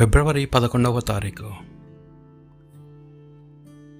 [0.00, 1.50] ఫిబ్రవరి పదకొండవ తారీఖు.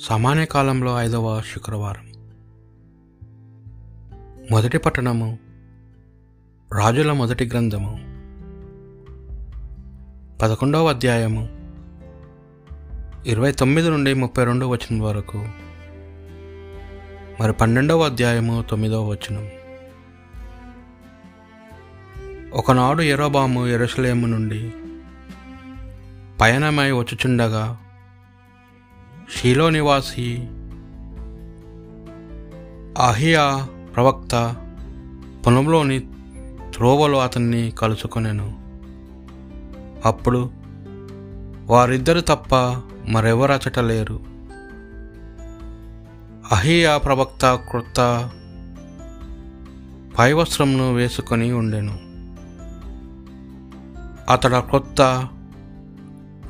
[0.00, 2.12] సామాన్య కాలంలో ఐదవ శుక్రవారం.
[4.50, 5.38] మొదటి పట్టణము
[6.74, 8.00] రాజుల మొదటి గ్రంథము.
[10.42, 11.48] పదకొండవ అధ్యాయము
[13.26, 15.48] ఇరవై తొమ్మిది నుండి ముప్పై రెండు వచనం వరకు.
[17.40, 19.48] మరి పన్నెండవ అధ్యాయము తొమ్మిదవ వచనం.
[22.52, 24.72] ఒకనాడు ఎరోబాము ఎరుసలేము నుండి
[26.40, 27.78] పయనమై వచ్చుచుండగా
[29.36, 30.48] షీలో నివాసి
[33.02, 34.56] అహియా ప్రవక్త
[35.46, 36.00] పొలంలోని
[36.74, 38.58] త్రోవలో అతన్ని కలుసుకొనెను.
[40.04, 40.50] అప్పుడు
[41.66, 42.54] వారిద్దరు తప్ప
[43.08, 44.20] మరెవరచట లేరు
[46.52, 48.30] అహియా ప్రవక్త క్రొత్త
[50.18, 51.98] పైవస్త్రంను వేసుకొని ఉండెను.
[54.32, 55.28] అతడ క్రొత్త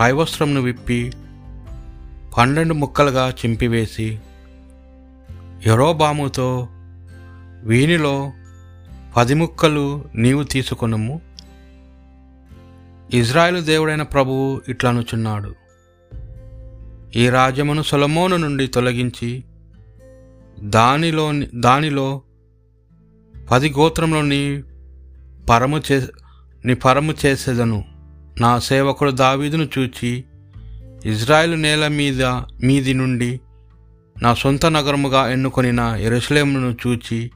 [0.00, 1.12] పైవస్త్రంను విప్పి
[2.38, 4.18] పన్నెండు ముక్కలుగా చింపివేసి
[5.66, 6.68] ఎరోబాముతో
[7.62, 8.32] వీనిలో
[9.16, 11.20] పది ముక్కలు నీవు తీసుకొనము.
[13.14, 15.54] ఇజ్రాయెలు దేవుడైన ప్రభువు ఇట్లనుచున్నాడు.
[17.16, 19.44] ఈ రాజ్యమును సొలమోను నుండి తొలగించి
[20.60, 22.22] దానిలో దానిలో
[23.50, 24.62] పది గోత్రంలోని
[25.50, 26.06] పరము చే
[26.64, 27.89] నీ పరము చేసేదను.
[28.38, 30.24] నా సేవకుడు దావీదును చూచి
[31.04, 32.24] ఇజ్రాయెల్ నేల మీద
[32.62, 33.40] మీది నుండి
[34.22, 37.30] నా సొంత నగరముగా ఎన్నుకొనిన ఎరుసలేమును చూచి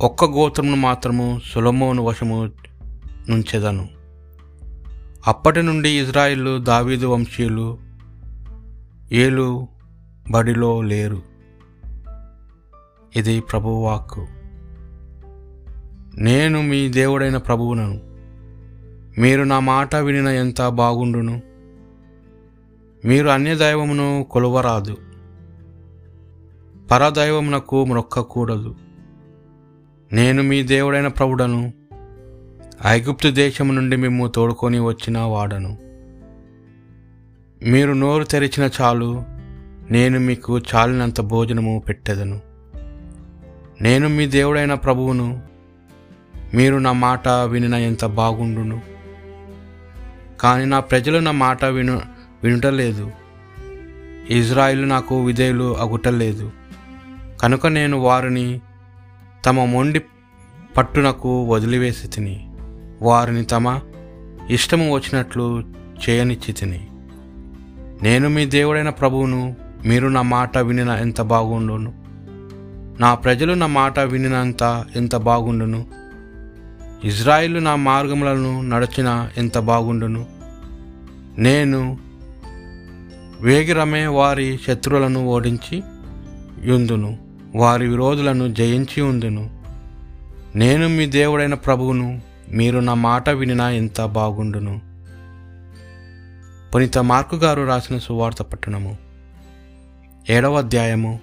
[0.00, 2.50] ఒక్క గోత్రమును మాత్రము సులమోను వశము
[3.28, 3.88] నుంచెదను.
[5.26, 7.78] అప్పటి నుండి ఇజ్రాయిల్ దావీదు వంశీయులు
[9.12, 9.68] ఏలు
[10.30, 11.22] బడిలో లేరు.
[13.16, 14.26] ఇది ప్రభువాక్కు
[16.18, 18.05] నేను మీ దేవుడైన ప్రభువునను.
[19.18, 21.42] మీరు నా మాట వినిన ఎంత బాగుండును?
[23.04, 24.96] మీరు అన్యదైవమును కొలువరాదు.
[26.90, 28.74] పరదైవమునకు మొక్కకూడదు
[30.12, 31.72] నేను మీ దేవుడైన ప్రభుడను
[32.86, 35.78] ఐగుప్తు దేశము నుండి మేము తోడుకొని వచ్చిన వాడను.
[37.62, 39.24] మీరు నోరు తెరిచిన చాలు
[39.90, 42.40] నేను మీకు చాలినంత భోజనము పెట్టెదను.
[43.80, 45.42] నేను మీ దేవుడైన ప్రభువును
[46.54, 48.95] మీరు నా మాట వినిన ఎంత బాగుండును?
[50.40, 52.02] కానీ నా ప్రజలు నా మాట విను
[52.44, 53.12] వినుటలేదు.
[54.30, 56.52] ఇజ్రాయిల్ నాకు విధేయులు అగుటలేదు.
[57.40, 58.60] కనుక నేను వారిని
[59.46, 60.00] తమ మొండి
[60.76, 62.50] పట్టునకు వదిలివేసి తిని
[63.02, 63.80] వారిని తమ
[64.50, 65.64] ఇష్టము వచ్చినట్లు
[66.08, 66.86] చేయనిచ్చి తిని
[68.02, 71.94] నేను మీ దేవుడైన ప్రభువును మీరు నా మాట వినిన ఎంత బాగుండును?
[73.00, 75.86] నా ప్రజలు నా మాట వినినంత ఎంత బాగుండును?
[77.04, 80.26] ఇజ్రాయిల్ నా మార్గములను నడిచిన ఎంత బాగుండును?
[81.38, 81.98] నేను
[83.40, 85.82] వేగిరమే వారి శత్రువులను ఓడించి
[86.64, 87.18] యుందును
[87.56, 89.62] వారి విరోధులను జయించి ఉందును.
[90.56, 92.20] నేను మీ దేవుడైన ప్రభువును
[92.50, 94.80] మీరు నా మాట వినినా ఎంత బాగుండును?
[96.74, 98.96] పునీత మార్కు గారు రాసిన సువార్త పట్టణము.
[100.30, 101.20] ఏడవ అధ్యాయము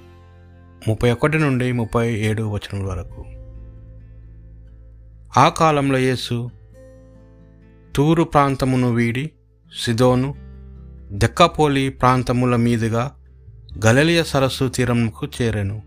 [0.88, 3.26] ముప్పై ఒకటి నుండి ముప్పై ఏడు వచనం వరకు.
[5.38, 6.50] ఆ కాలంలో యేసు
[7.96, 9.32] తూరు ప్రాంతమును వీడి
[9.84, 10.36] సిదోను
[11.12, 13.12] దెక్కపోలి ప్రాంతముల మీదుగా
[13.86, 15.82] గలలియ సరస్సు తీరంకు చేరెను.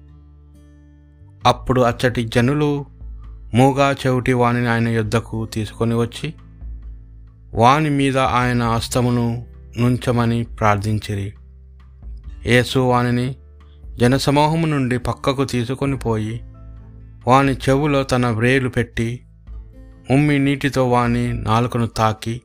[1.46, 2.86] అప్పుడు అచ్చటి జనులు
[3.54, 6.34] మూగా చెవిటి వాణిని ఆయన యుద్ధకు తీసుకొని వచ్చి
[7.54, 9.46] వాని మీద ఆయన హస్తమును
[9.78, 11.34] నుంచమని ప్రార్థించిరి.
[12.46, 13.36] యేసు వానిని
[13.94, 16.40] జనసమూహము నుండి పక్కకు తీసుకొని పోయి
[17.26, 19.20] వాని చెవులో తన వ్రేలు పెట్టి
[20.10, 22.42] ఉమ్మి నీటితో వాని నాలుకను తాకి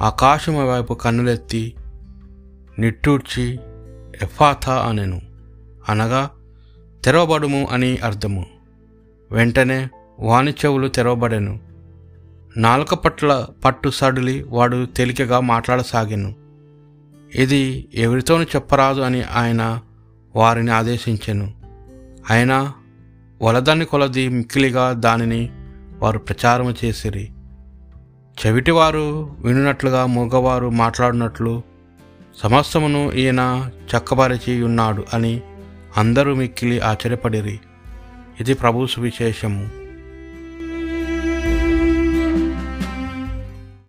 [0.00, 1.74] ఆకాశం వైపు కన్నులెత్తి
[2.78, 3.58] నిట్టూర్చి
[4.22, 5.20] ఎఫాథా అనెను.
[5.88, 6.30] అనగా
[7.04, 8.46] తెరవబడుము అని అర్థము.
[9.32, 9.88] వెంటనే
[10.20, 11.60] వాని చెవులు తెరవబడెను.
[12.56, 16.34] నాలుక పట్ల పట్టు సడిలి వాడు తేలికగా మాట్లాడసాగాను.
[17.34, 19.80] ఇది ఎవరితోనూ చెప్పరాదు అని ఆయన
[20.36, 21.54] వారిని ఆదేశించెను.
[22.30, 22.72] అయినా
[23.42, 25.50] వలదాన్ని కొలది మిక్కిలిగా దానిని
[26.04, 27.32] వారు ప్రచారం చేసిరి.
[28.46, 31.62] చెవిటివారు వినున్నట్లుగా మూగవారు మాట్లాడినట్లు
[32.42, 35.40] సమస్తమును ఈయన చక్కబరిచి ఉన్నాడు అని
[35.96, 37.60] అందరూ మిక్కిలి ఆశ్చర్యపడిరి.
[38.40, 39.83] ఇది ప్రభు సువిశేషము.